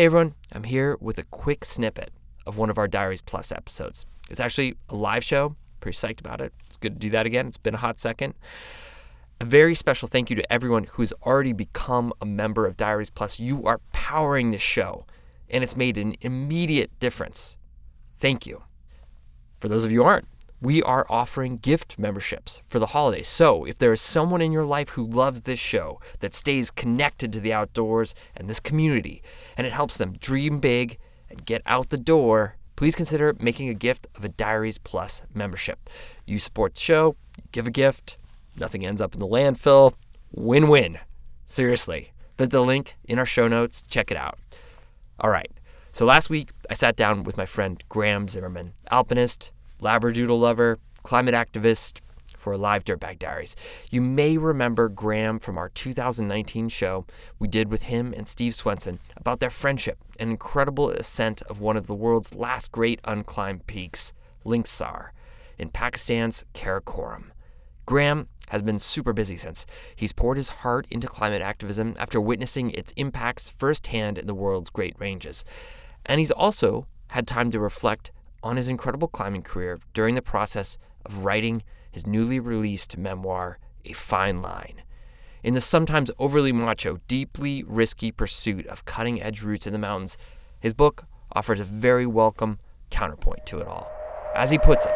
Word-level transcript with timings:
Hey 0.00 0.06
everyone, 0.06 0.34
I'm 0.50 0.64
here 0.64 0.96
with 0.98 1.18
a 1.18 1.24
quick 1.24 1.62
snippet 1.62 2.10
of 2.46 2.56
one 2.56 2.70
of 2.70 2.78
our 2.78 2.88
Diaries 2.88 3.20
Plus 3.20 3.52
episodes. 3.52 4.06
It's 4.30 4.40
actually 4.40 4.76
a 4.88 4.94
live 4.94 5.22
show. 5.22 5.56
Pretty 5.80 5.94
psyched 5.94 6.20
about 6.20 6.40
it. 6.40 6.54
It's 6.68 6.78
good 6.78 6.94
to 6.94 6.98
do 6.98 7.10
that 7.10 7.26
again. 7.26 7.46
It's 7.46 7.58
been 7.58 7.74
a 7.74 7.76
hot 7.76 8.00
second. 8.00 8.32
A 9.42 9.44
very 9.44 9.74
special 9.74 10.08
thank 10.08 10.30
you 10.30 10.36
to 10.36 10.50
everyone 10.50 10.84
who's 10.84 11.12
already 11.26 11.52
become 11.52 12.14
a 12.18 12.24
member 12.24 12.64
of 12.64 12.78
Diaries 12.78 13.10
Plus. 13.10 13.38
You 13.38 13.62
are 13.66 13.82
powering 13.92 14.52
this 14.52 14.62
show, 14.62 15.04
and 15.50 15.62
it's 15.62 15.76
made 15.76 15.98
an 15.98 16.14
immediate 16.22 16.98
difference. 16.98 17.58
Thank 18.18 18.46
you. 18.46 18.62
For 19.58 19.68
those 19.68 19.84
of 19.84 19.92
you 19.92 20.00
who 20.00 20.08
aren't, 20.08 20.28
we 20.60 20.82
are 20.82 21.06
offering 21.08 21.56
gift 21.56 21.98
memberships 21.98 22.60
for 22.66 22.78
the 22.78 22.86
holidays. 22.86 23.28
So, 23.28 23.64
if 23.64 23.78
there 23.78 23.92
is 23.92 24.00
someone 24.00 24.42
in 24.42 24.52
your 24.52 24.64
life 24.64 24.90
who 24.90 25.06
loves 25.06 25.42
this 25.42 25.58
show, 25.58 26.00
that 26.20 26.34
stays 26.34 26.70
connected 26.70 27.32
to 27.32 27.40
the 27.40 27.52
outdoors 27.52 28.14
and 28.36 28.48
this 28.48 28.60
community, 28.60 29.22
and 29.56 29.66
it 29.66 29.72
helps 29.72 29.96
them 29.96 30.12
dream 30.18 30.58
big 30.58 30.98
and 31.30 31.46
get 31.46 31.62
out 31.64 31.88
the 31.88 31.96
door, 31.96 32.56
please 32.76 32.94
consider 32.94 33.34
making 33.40 33.68
a 33.68 33.74
gift 33.74 34.06
of 34.14 34.24
a 34.24 34.28
Diaries 34.28 34.78
Plus 34.78 35.22
membership. 35.34 35.88
You 36.26 36.38
support 36.38 36.74
the 36.74 36.80
show, 36.80 37.16
you 37.38 37.44
give 37.52 37.66
a 37.66 37.70
gift, 37.70 38.18
nothing 38.58 38.84
ends 38.84 39.00
up 39.00 39.14
in 39.14 39.20
the 39.20 39.26
landfill. 39.26 39.94
Win 40.32 40.68
win. 40.68 40.98
Seriously. 41.46 42.12
Visit 42.38 42.52
the 42.52 42.62
link 42.62 42.96
in 43.04 43.18
our 43.18 43.26
show 43.26 43.48
notes. 43.48 43.82
Check 43.88 44.10
it 44.10 44.16
out. 44.16 44.38
All 45.18 45.30
right. 45.30 45.50
So 45.92 46.06
last 46.06 46.30
week, 46.30 46.50
I 46.70 46.74
sat 46.74 46.94
down 46.94 47.24
with 47.24 47.36
my 47.36 47.46
friend 47.46 47.82
Graham 47.88 48.28
Zimmerman, 48.28 48.74
alpinist, 48.90 49.50
Labradoodle 49.80 50.38
lover, 50.38 50.78
climate 51.02 51.34
activist 51.34 52.00
for 52.36 52.56
Live 52.56 52.84
Dirtbag 52.84 53.18
Diaries. 53.18 53.54
You 53.90 54.00
may 54.00 54.38
remember 54.38 54.88
Graham 54.88 55.38
from 55.38 55.58
our 55.58 55.68
2019 55.68 56.68
show 56.68 57.06
we 57.38 57.48
did 57.48 57.70
with 57.70 57.84
him 57.84 58.14
and 58.16 58.26
Steve 58.26 58.54
Swenson 58.54 58.98
about 59.16 59.40
their 59.40 59.50
friendship 59.50 59.98
and 60.18 60.30
incredible 60.30 60.90
ascent 60.90 61.42
of 61.42 61.60
one 61.60 61.76
of 61.76 61.86
the 61.86 61.94
world's 61.94 62.34
last 62.34 62.72
great 62.72 63.00
unclimbed 63.02 63.66
peaks, 63.66 64.14
Link 64.44 64.66
Sar, 64.66 65.12
in 65.58 65.68
Pakistan's 65.68 66.44
Karakoram. 66.54 67.30
Graham 67.84 68.28
has 68.48 68.62
been 68.62 68.78
super 68.78 69.12
busy 69.12 69.36
since. 69.36 69.66
He's 69.94 70.12
poured 70.12 70.36
his 70.36 70.48
heart 70.48 70.86
into 70.90 71.06
climate 71.06 71.42
activism 71.42 71.94
after 71.98 72.20
witnessing 72.20 72.70
its 72.70 72.92
impacts 72.96 73.50
firsthand 73.50 74.18
in 74.18 74.26
the 74.26 74.34
world's 74.34 74.70
Great 74.70 74.96
Ranges. 74.98 75.44
And 76.06 76.18
he's 76.18 76.30
also 76.30 76.86
had 77.08 77.26
time 77.26 77.50
to 77.50 77.60
reflect 77.60 78.12
on 78.42 78.56
his 78.56 78.68
incredible 78.68 79.08
climbing 79.08 79.42
career 79.42 79.78
during 79.92 80.14
the 80.14 80.22
process 80.22 80.78
of 81.04 81.24
writing 81.24 81.62
his 81.90 82.06
newly 82.06 82.40
released 82.40 82.96
memoir, 82.96 83.58
A 83.84 83.92
Fine 83.92 84.42
Line. 84.42 84.82
In 85.42 85.54
the 85.54 85.60
sometimes 85.60 86.10
overly 86.18 86.52
macho, 86.52 87.00
deeply 87.08 87.64
risky 87.66 88.12
pursuit 88.12 88.66
of 88.66 88.84
cutting 88.84 89.22
edge 89.22 89.42
routes 89.42 89.66
in 89.66 89.72
the 89.72 89.78
mountains, 89.78 90.18
his 90.60 90.74
book 90.74 91.04
offers 91.32 91.60
a 91.60 91.64
very 91.64 92.06
welcome 92.06 92.58
counterpoint 92.90 93.46
to 93.46 93.58
it 93.60 93.66
all. 93.66 93.90
As 94.34 94.50
he 94.50 94.58
puts 94.58 94.84
it, 94.86 94.92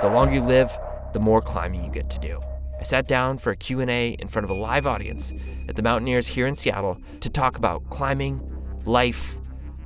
the 0.00 0.08
longer 0.08 0.34
you 0.34 0.42
live, 0.42 0.76
the 1.12 1.20
more 1.20 1.40
climbing 1.40 1.84
you 1.84 1.90
get 1.90 2.10
to 2.10 2.20
do. 2.20 2.38
I 2.78 2.82
sat 2.82 3.08
down 3.08 3.38
for 3.38 3.50
a 3.50 3.56
Q&A 3.56 4.10
in 4.10 4.28
front 4.28 4.44
of 4.44 4.50
a 4.50 4.54
live 4.54 4.86
audience 4.86 5.32
at 5.68 5.74
the 5.74 5.82
Mountaineers 5.82 6.28
here 6.28 6.46
in 6.46 6.54
Seattle 6.54 6.98
to 7.20 7.28
talk 7.28 7.56
about 7.56 7.88
climbing, 7.90 8.40
life, 8.84 9.36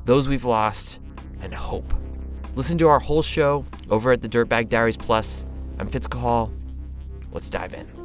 those 0.05 0.29
we've 0.29 0.45
lost, 0.45 1.01
and 1.41 1.55
hope. 1.55 1.95
Listen 2.55 2.77
to 2.79 2.89
our 2.89 2.99
whole 2.99 3.23
show 3.23 3.65
over 3.89 4.13
at 4.13 4.21
the 4.21 4.29
Dirtbag 4.29 4.69
Diaries 4.69 4.97
Plus. 4.97 5.47
I'm 5.79 5.89
Fitz. 5.89 6.07
Let's 7.33 7.49
dive 7.49 7.73
in. 7.73 8.02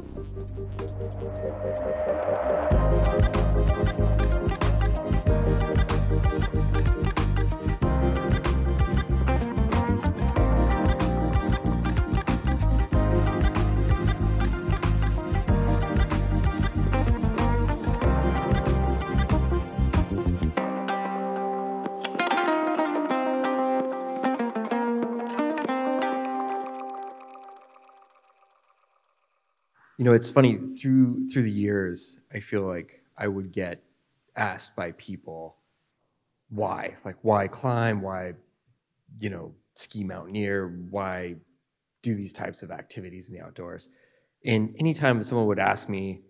Know, 30.08 30.14
it's 30.14 30.30
funny 30.30 30.58
through 30.80 31.28
through 31.28 31.42
the 31.42 31.50
years, 31.50 32.20
I 32.32 32.40
feel 32.40 32.62
like 32.62 33.02
I 33.16 33.28
would 33.28 33.52
get 33.52 33.82
asked 34.36 34.76
by 34.76 34.92
people 34.92 35.56
why, 36.48 36.96
like 37.04 37.16
why 37.22 37.48
climb, 37.48 38.00
why, 38.00 38.34
you 39.18 39.30
know, 39.30 39.54
ski 39.74 40.04
mountaineer, 40.04 40.68
why 40.90 41.36
do 42.02 42.14
these 42.14 42.32
types 42.32 42.62
of 42.62 42.70
activities 42.70 43.28
in 43.28 43.34
the 43.34 43.44
outdoors. 43.44 43.88
And 44.44 44.74
anytime 44.78 45.22
someone 45.22 45.46
would 45.48 45.58
ask 45.58 45.88
me 45.88 46.22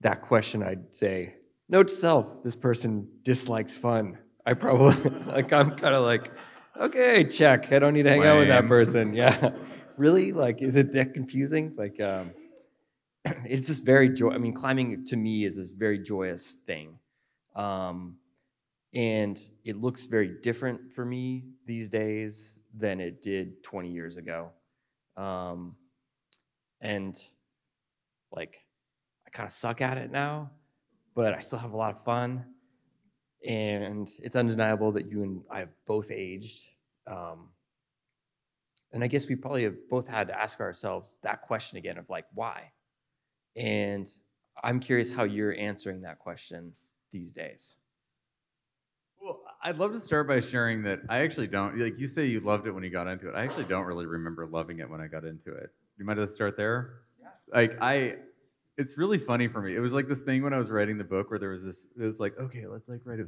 that 0.00 0.22
question, 0.22 0.62
I'd 0.62 0.94
say, 0.94 1.34
note 1.68 1.88
to 1.88 1.94
self, 1.94 2.42
this 2.42 2.56
person 2.56 3.08
dislikes 3.22 3.76
fun. 3.76 4.18
I 4.44 4.54
probably 4.54 5.10
like 5.26 5.52
I'm 5.52 5.70
kind 5.76 5.94
of 5.94 6.04
like, 6.04 6.30
okay, 6.78 7.24
check. 7.24 7.72
I 7.72 7.78
don't 7.78 7.94
need 7.94 8.04
to 8.04 8.10
hang 8.10 8.24
out 8.24 8.38
with 8.38 8.48
that 8.48 8.66
person. 8.66 9.14
Yeah. 9.14 9.52
really? 9.96 10.32
Like, 10.32 10.60
is 10.60 10.76
it 10.76 10.92
that 10.92 11.14
confusing? 11.14 11.74
Like, 11.76 12.00
um, 12.00 12.32
it's 13.44 13.66
just 13.66 13.84
very 13.84 14.08
joy. 14.08 14.30
I 14.30 14.38
mean, 14.38 14.54
climbing 14.54 15.04
to 15.06 15.16
me 15.16 15.44
is 15.44 15.58
a 15.58 15.64
very 15.64 15.98
joyous 15.98 16.54
thing, 16.54 16.98
um, 17.56 18.16
and 18.94 19.38
it 19.64 19.76
looks 19.76 20.06
very 20.06 20.28
different 20.42 20.90
for 20.90 21.04
me 21.04 21.44
these 21.66 21.88
days 21.88 22.58
than 22.74 23.00
it 23.00 23.20
did 23.22 23.62
20 23.62 23.90
years 23.90 24.16
ago. 24.16 24.50
Um, 25.16 25.74
and 26.80 27.16
like, 28.32 28.64
I 29.26 29.30
kind 29.30 29.46
of 29.46 29.52
suck 29.52 29.80
at 29.80 29.98
it 29.98 30.10
now, 30.10 30.50
but 31.14 31.34
I 31.34 31.38
still 31.38 31.58
have 31.58 31.72
a 31.72 31.76
lot 31.76 31.94
of 31.94 32.02
fun. 32.04 32.44
And 33.46 34.10
it's 34.18 34.36
undeniable 34.36 34.92
that 34.92 35.10
you 35.10 35.22
and 35.22 35.42
I 35.50 35.60
have 35.60 35.70
both 35.86 36.10
aged. 36.10 36.66
Um, 37.06 37.48
and 38.92 39.04
I 39.04 39.06
guess 39.06 39.28
we 39.28 39.36
probably 39.36 39.64
have 39.64 39.76
both 39.88 40.08
had 40.08 40.28
to 40.28 40.40
ask 40.40 40.60
ourselves 40.60 41.18
that 41.22 41.42
question 41.42 41.78
again 41.78 41.98
of 41.98 42.08
like, 42.08 42.24
why? 42.34 42.72
And 43.56 44.08
I'm 44.62 44.80
curious 44.80 45.12
how 45.12 45.24
you're 45.24 45.54
answering 45.54 46.02
that 46.02 46.18
question 46.18 46.72
these 47.12 47.32
days. 47.32 47.76
Well, 49.20 49.40
I'd 49.62 49.78
love 49.78 49.92
to 49.92 49.98
start 49.98 50.28
by 50.28 50.40
sharing 50.40 50.82
that 50.84 51.00
I 51.08 51.18
actually 51.18 51.48
don't 51.48 51.78
like 51.78 51.98
you 51.98 52.06
say 52.06 52.26
you 52.26 52.40
loved 52.40 52.66
it 52.66 52.72
when 52.72 52.84
you 52.84 52.90
got 52.90 53.08
into 53.08 53.28
it. 53.28 53.34
I 53.34 53.42
actually 53.42 53.64
don't 53.64 53.84
really 53.84 54.06
remember 54.06 54.46
loving 54.46 54.78
it 54.78 54.88
when 54.88 55.00
I 55.00 55.06
got 55.06 55.24
into 55.24 55.52
it. 55.52 55.72
You 55.98 56.04
might 56.04 56.16
have 56.16 56.28
to 56.28 56.32
start 56.32 56.56
there. 56.56 57.00
Yeah. 57.20 57.28
Like 57.52 57.76
I, 57.80 58.16
it's 58.76 58.96
really 58.96 59.18
funny 59.18 59.48
for 59.48 59.60
me. 59.60 59.74
It 59.74 59.80
was 59.80 59.92
like 59.92 60.06
this 60.06 60.20
thing 60.20 60.42
when 60.42 60.54
I 60.54 60.58
was 60.58 60.70
writing 60.70 60.96
the 60.96 61.04
book 61.04 61.30
where 61.30 61.38
there 61.38 61.50
was 61.50 61.64
this. 61.64 61.86
It 61.98 62.02
was 62.04 62.20
like, 62.20 62.38
okay, 62.38 62.66
let's 62.66 62.88
like 62.88 63.00
write 63.04 63.18
a, 63.20 63.26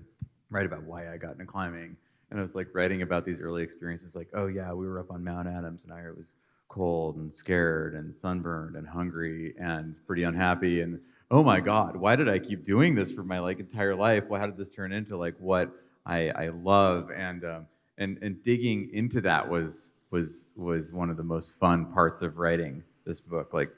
write 0.48 0.66
about 0.66 0.84
why 0.84 1.12
I 1.12 1.16
got 1.16 1.32
into 1.32 1.47
climbing, 1.47 1.97
and 2.31 2.38
I 2.38 2.42
was 2.42 2.54
like 2.54 2.69
writing 2.72 3.02
about 3.02 3.25
these 3.25 3.41
early 3.41 3.62
experiences. 3.62 4.14
Like, 4.14 4.28
oh 4.32 4.47
yeah, 4.47 4.72
we 4.72 4.87
were 4.87 5.00
up 5.00 5.10
on 5.10 5.25
Mount 5.25 5.48
Adams, 5.48 5.84
and 5.84 5.92
I 5.92 6.02
was 6.16 6.34
cold 6.70 7.16
and 7.16 7.34
scared 7.34 7.94
and 7.94 8.14
sunburned 8.14 8.76
and 8.76 8.88
hungry 8.88 9.54
and 9.60 9.97
pretty 10.06 10.22
unhappy 10.22 10.81
and 10.81 10.98
oh 11.31 11.42
my 11.42 11.60
god 11.60 11.97
why 11.97 12.16
did 12.16 12.28
i 12.28 12.38
keep 12.38 12.64
doing 12.64 12.94
this 12.94 13.10
for 13.12 13.22
my 13.22 13.38
like 13.38 13.58
entire 13.58 13.94
life? 13.94 14.25
Well 14.28 14.41
how 14.41 14.47
did 14.47 14.56
this 14.56 14.70
turn 14.70 14.92
into 14.92 15.16
like 15.19 15.34
what 15.38 15.70
i, 16.06 16.31
I 16.31 16.48
love? 16.48 17.10
And 17.10 17.44
um, 17.44 17.66
and 17.98 18.19
and 18.22 18.42
digging 18.42 18.91
into 18.92 19.20
that 19.20 19.48
was 19.48 19.92
was 20.10 20.47
was 20.56 20.92
one 20.92 21.10
of 21.10 21.16
the 21.16 21.22
most 21.22 21.58
fun 21.58 21.92
parts 21.92 22.22
of 22.22 22.38
writing 22.38 22.82
this 23.04 23.20
book. 23.20 23.52
Like 23.52 23.70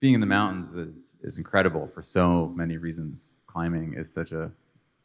being 0.00 0.14
in 0.14 0.20
the 0.20 0.26
mountains 0.26 0.76
is 0.76 1.16
is 1.22 1.38
incredible 1.38 1.88
for 1.94 2.02
so 2.02 2.52
many 2.56 2.76
reasons. 2.76 3.34
Climbing 3.46 3.94
is 3.94 4.12
such 4.12 4.32
a 4.32 4.50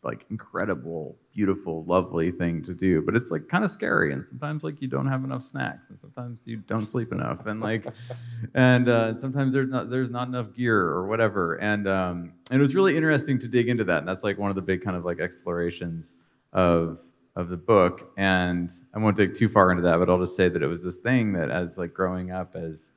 like 0.01 0.25
incredible 0.29 1.17
beautiful 1.33 1.83
lovely 1.83 2.31
thing 2.31 2.63
to 2.63 2.73
do 2.73 3.01
but 3.01 3.15
it's 3.15 3.31
like 3.31 3.47
kind 3.49 3.65
of 3.65 3.69
scary 3.69 4.13
and 4.13 4.25
sometimes 4.25 4.63
like 4.63 4.81
you 4.81 4.87
don't 4.87 5.07
have 5.07 5.25
enough 5.25 5.43
snacks 5.43 5.89
and 5.89 5.99
sometimes 5.99 6.47
you 6.47 6.57
don't 6.57 6.85
sleep 6.85 7.11
enough 7.11 7.45
and 7.47 7.59
like 7.59 7.85
and 8.53 8.87
uh, 8.87 9.17
sometimes 9.17 9.51
there's 9.51 9.69
not 9.69 9.89
there's 9.89 10.09
not 10.09 10.27
enough 10.29 10.53
gear 10.55 10.79
or 10.79 11.07
whatever 11.07 11.55
and 11.55 11.87
um 11.87 12.31
and 12.49 12.59
it 12.59 12.61
was 12.61 12.75
really 12.75 12.95
interesting 12.95 13.37
to 13.37 13.47
dig 13.47 13.67
into 13.67 13.83
that 13.83 13.99
and 13.99 14.07
that's 14.07 14.23
like 14.23 14.37
one 14.37 14.49
of 14.49 14.55
the 14.55 14.61
big 14.61 14.81
kind 14.81 14.95
of 14.95 15.03
like 15.03 15.19
explorations 15.19 16.15
of 16.53 16.99
of 17.35 17.49
the 17.49 17.57
book 17.57 18.11
and 18.15 18.71
i 18.93 18.99
won't 18.99 19.17
dig 19.17 19.33
too 19.33 19.49
far 19.49 19.69
into 19.69 19.83
that 19.83 19.97
but 19.97 20.09
i'll 20.09 20.19
just 20.19 20.35
say 20.35 20.47
that 20.47 20.63
it 20.63 20.67
was 20.67 20.83
this 20.83 20.97
thing 20.97 21.33
that 21.33 21.49
as 21.49 21.77
like 21.77 21.93
growing 21.93 22.31
up 22.31 22.55
as 22.55 22.93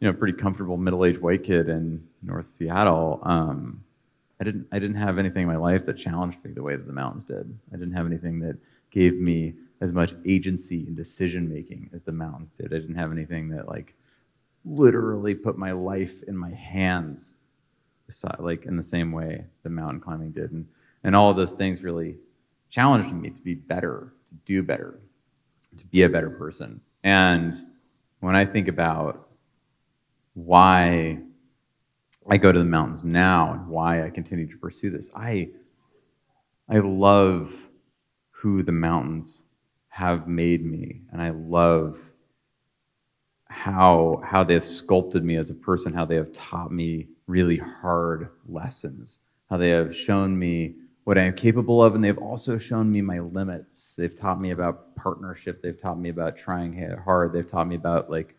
you 0.00 0.10
know 0.10 0.16
pretty 0.16 0.36
comfortable 0.36 0.76
middle-aged 0.76 1.20
white 1.20 1.44
kid 1.44 1.68
in 1.68 2.02
north 2.22 2.50
seattle 2.50 3.20
um 3.22 3.82
I 4.40 4.44
didn't 4.44 4.66
I 4.72 4.78
didn't 4.78 4.96
have 4.96 5.18
anything 5.18 5.42
in 5.42 5.48
my 5.48 5.56
life 5.56 5.84
that 5.86 5.98
challenged 5.98 6.42
me 6.44 6.52
the 6.52 6.62
way 6.62 6.74
that 6.74 6.86
the 6.86 6.92
mountains 6.92 7.24
did. 7.24 7.58
I 7.72 7.76
didn't 7.76 7.94
have 7.94 8.06
anything 8.06 8.40
that 8.40 8.56
gave 8.90 9.14
me 9.14 9.54
as 9.80 9.92
much 9.92 10.14
agency 10.26 10.86
and 10.86 10.96
decision 10.96 11.48
making 11.48 11.90
as 11.92 12.02
the 12.02 12.12
mountains 12.12 12.52
did. 12.52 12.72
I 12.72 12.78
didn't 12.78 12.96
have 12.96 13.12
anything 13.12 13.48
that 13.50 13.68
like 13.68 13.94
literally 14.64 15.34
put 15.34 15.56
my 15.56 15.72
life 15.72 16.22
in 16.24 16.36
my 16.36 16.50
hands 16.50 17.32
like 18.40 18.66
in 18.66 18.76
the 18.76 18.82
same 18.82 19.12
way 19.12 19.44
the 19.62 19.70
mountain 19.70 20.00
climbing 20.00 20.32
did. 20.32 20.50
And 20.52 20.66
and 21.04 21.14
all 21.14 21.30
of 21.30 21.36
those 21.36 21.54
things 21.54 21.82
really 21.82 22.16
challenged 22.68 23.14
me 23.14 23.30
to 23.30 23.40
be 23.40 23.54
better, 23.54 24.12
to 24.28 24.34
do 24.46 24.62
better, 24.62 24.98
to 25.76 25.84
be 25.86 26.02
a 26.02 26.08
better 26.08 26.30
person. 26.30 26.80
And 27.04 27.54
when 28.20 28.36
I 28.36 28.44
think 28.44 28.68
about 28.68 29.28
why 30.34 31.20
I 32.30 32.36
go 32.36 32.52
to 32.52 32.58
the 32.58 32.64
mountains 32.64 33.02
now 33.02 33.52
and 33.52 33.66
why 33.66 34.04
I 34.06 34.10
continue 34.10 34.46
to 34.46 34.56
pursue 34.56 34.90
this, 34.90 35.10
I 35.16 35.50
I 36.68 36.78
love 36.78 37.52
who 38.30 38.62
the 38.62 38.72
mountains 38.72 39.44
have 39.88 40.28
made 40.28 40.64
me, 40.64 41.02
and 41.12 41.20
I 41.20 41.30
love 41.30 41.98
how 43.46 44.22
how 44.24 44.44
they 44.44 44.54
have 44.54 44.64
sculpted 44.64 45.24
me 45.24 45.36
as 45.36 45.50
a 45.50 45.54
person, 45.54 45.92
how 45.92 46.04
they 46.04 46.14
have 46.14 46.32
taught 46.32 46.72
me 46.72 47.08
really 47.26 47.56
hard 47.56 48.30
lessons, 48.46 49.18
how 49.50 49.56
they 49.56 49.70
have 49.70 49.94
shown 49.94 50.38
me 50.38 50.76
what 51.04 51.18
I 51.18 51.22
am 51.22 51.34
capable 51.34 51.82
of, 51.82 51.96
and 51.96 52.04
they've 52.04 52.16
also 52.18 52.58
shown 52.58 52.92
me 52.92 53.02
my 53.02 53.18
limits. 53.18 53.96
They've 53.96 54.16
taught 54.16 54.40
me 54.40 54.52
about 54.52 54.94
partnership. 54.94 55.62
They've 55.62 55.80
taught 55.80 55.98
me 55.98 56.10
about 56.10 56.36
trying 56.36 56.72
hard. 57.04 57.32
They've 57.32 57.46
taught 57.46 57.66
me 57.66 57.74
about 57.74 58.08
like 58.08 58.36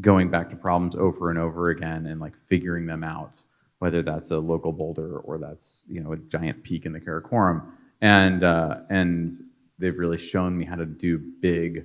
going 0.00 0.30
back 0.30 0.50
to 0.50 0.56
problems 0.56 0.96
over 0.96 1.30
and 1.30 1.38
over 1.38 1.70
again 1.70 2.06
and 2.06 2.20
like 2.20 2.36
figuring 2.46 2.86
them 2.86 3.04
out, 3.04 3.38
whether 3.78 4.02
that's 4.02 4.30
a 4.30 4.38
local 4.38 4.72
boulder 4.72 5.18
or 5.18 5.38
that's 5.38 5.84
you 5.88 6.00
know 6.00 6.12
a 6.12 6.16
giant 6.16 6.62
peak 6.62 6.86
in 6.86 6.92
the 6.92 7.00
Karakoram. 7.00 7.62
And 8.00 8.42
uh, 8.42 8.80
and 8.90 9.30
they've 9.78 9.96
really 9.96 10.18
shown 10.18 10.56
me 10.56 10.64
how 10.64 10.76
to 10.76 10.86
do 10.86 11.18
big, 11.18 11.84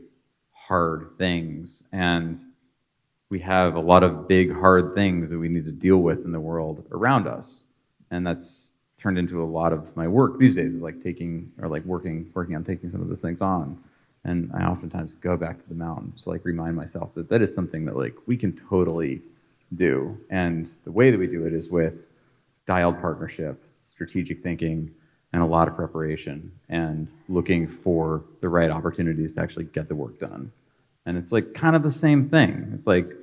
hard 0.52 1.12
things. 1.18 1.84
And 1.92 2.40
we 3.30 3.40
have 3.40 3.76
a 3.76 3.80
lot 3.80 4.04
of 4.04 4.28
big, 4.28 4.52
hard 4.52 4.96
things 4.96 5.30
that 5.30 5.38
we 5.38 5.50
need 5.50 5.66
to 5.66 5.72
deal 5.72 5.98
with 5.98 6.26
in 6.26 6.32
the 6.32 6.40
world 6.40 6.86
around 6.92 7.28
us, 7.28 7.64
and 8.12 8.26
that's 8.26 8.70
turned 8.98 9.18
into 9.18 9.42
a 9.42 9.46
lot 9.46 9.72
of 9.72 9.96
my 9.96 10.08
work 10.08 10.40
these 10.40 10.56
days 10.56 10.74
is 10.74 10.82
like 10.82 11.02
taking 11.02 11.52
or 11.62 11.70
like 11.70 11.84
working 11.86 12.30
working 12.34 12.56
on 12.56 12.64
taking 12.64 12.90
some 12.90 13.02
of 13.02 13.08
those 13.08 13.22
things 13.22 13.42
on 13.42 13.82
and 14.26 14.52
i 14.54 14.66
oftentimes 14.66 15.16
go 15.16 15.38
back 15.38 15.62
to 15.62 15.70
the 15.70 15.76
mountains 15.76 16.22
to 16.22 16.30
like 16.30 16.44
remind 16.46 16.76
myself 16.76 17.14
that 17.16 17.30
that 17.30 17.42
is 17.42 17.54
something 17.54 17.86
that 17.86 17.96
like 17.96 18.16
we 18.26 18.36
can 18.36 18.52
totally 18.54 19.22
do. 19.76 20.18
And 20.30 20.72
the 20.84 20.92
way 20.92 21.12
that 21.12 21.20
we 21.20 21.28
do 21.28 21.46
it 21.46 21.54
is 21.54 21.70
with 21.70 22.06
dialed 22.66 23.00
partnership 23.00 23.64
strategic 23.88 24.42
thinking 24.42 24.92
and 25.34 25.42
a 25.42 25.46
lot 25.46 25.68
of 25.68 25.76
preparation 25.76 26.52
and 26.70 27.12
looking 27.28 27.68
for 27.68 28.24
the 28.42 28.50
right 28.50 28.70
opportunities 28.70 29.34
to 29.34 29.42
actually 29.42 29.66
get 29.66 29.88
the 29.88 29.96
work 29.96 30.20
done. 30.20 30.52
And 31.06 31.18
it's 31.18 31.32
like 31.32 31.54
kind 31.54 31.76
of 31.76 31.84
the 31.84 31.92
same 31.92 32.30
thing. 32.30 32.72
It's 32.74 32.88
like 32.88 33.14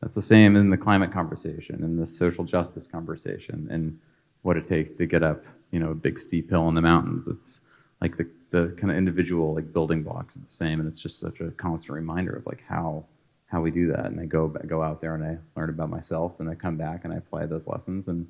that's 0.00 0.14
the 0.14 0.22
same 0.22 0.56
in 0.56 0.70
the 0.70 0.76
climate 0.76 1.12
conversation 1.12 1.82
in 1.82 1.96
the 1.96 2.06
social 2.06 2.44
justice 2.44 2.86
conversation 2.86 3.68
and 3.70 3.98
what 4.42 4.56
it 4.56 4.66
takes 4.66 4.92
to 4.92 5.06
get 5.06 5.22
up, 5.22 5.44
you 5.70 5.80
know, 5.80 5.90
a 5.90 5.94
big 5.94 6.18
steep 6.18 6.50
hill 6.50 6.68
in 6.68 6.74
the 6.74 6.82
mountains. 6.82 7.26
It's 7.28 7.62
like 8.00 8.16
the, 8.16 8.28
the 8.50 8.74
kind 8.78 8.90
of 8.90 8.96
individual 8.96 9.54
like 9.54 9.72
building 9.72 10.02
blocks 10.02 10.36
are 10.36 10.40
the 10.40 10.48
same, 10.48 10.80
and 10.80 10.88
it's 10.88 10.98
just 10.98 11.18
such 11.18 11.40
a 11.40 11.50
constant 11.52 11.94
reminder 11.94 12.34
of 12.34 12.46
like 12.46 12.62
how 12.68 13.04
how 13.46 13.60
we 13.60 13.70
do 13.70 13.86
that. 13.88 14.06
And 14.06 14.20
I 14.20 14.26
go 14.26 14.48
go 14.48 14.82
out 14.82 15.00
there 15.00 15.14
and 15.14 15.24
I 15.24 15.38
learn 15.58 15.70
about 15.70 15.90
myself, 15.90 16.40
and 16.40 16.48
I 16.48 16.54
come 16.54 16.76
back 16.76 17.04
and 17.04 17.12
I 17.12 17.16
apply 17.16 17.46
those 17.46 17.66
lessons, 17.66 18.08
and 18.08 18.26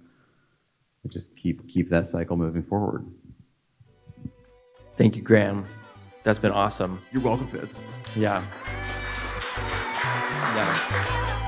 I 1.04 1.08
just 1.08 1.36
keep 1.36 1.66
keep 1.68 1.88
that 1.88 2.06
cycle 2.06 2.36
moving 2.36 2.62
forward. 2.62 3.06
Thank 4.96 5.16
you, 5.16 5.22
Graham. 5.22 5.66
That's 6.22 6.38
been 6.38 6.52
awesome. 6.52 7.00
You're 7.12 7.22
welcome, 7.22 7.46
Fitz. 7.46 7.84
Yeah. 8.16 8.44
Yeah. 10.54 11.42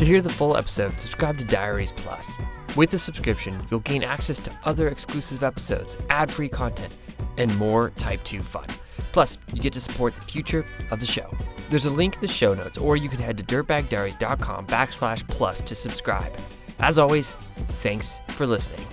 To 0.00 0.06
hear 0.06 0.22
the 0.22 0.30
full 0.30 0.56
episode, 0.56 0.98
subscribe 0.98 1.36
to 1.40 1.44
Diaries 1.44 1.92
Plus. 1.92 2.38
With 2.74 2.94
a 2.94 2.98
subscription, 2.98 3.60
you'll 3.70 3.80
gain 3.80 4.02
access 4.02 4.38
to 4.38 4.60
other 4.64 4.88
exclusive 4.88 5.44
episodes, 5.44 5.98
ad 6.08 6.32
free 6.32 6.48
content, 6.48 6.96
and 7.36 7.54
more 7.58 7.90
Type 7.98 8.24
2 8.24 8.40
fun. 8.40 8.64
Plus, 9.12 9.36
you 9.52 9.60
get 9.60 9.74
to 9.74 9.80
support 9.82 10.14
the 10.14 10.22
future 10.22 10.64
of 10.90 11.00
the 11.00 11.06
show. 11.06 11.30
There's 11.68 11.84
a 11.84 11.90
link 11.90 12.14
in 12.14 12.22
the 12.22 12.28
show 12.28 12.54
notes, 12.54 12.78
or 12.78 12.96
you 12.96 13.10
can 13.10 13.18
head 13.18 13.36
to 13.36 13.44
dirtbagdiaries.com 13.44 14.68
backslash 14.68 15.28
plus 15.28 15.60
to 15.60 15.74
subscribe. 15.74 16.34
As 16.78 16.98
always, 16.98 17.36
thanks 17.68 18.20
for 18.28 18.46
listening. 18.46 18.86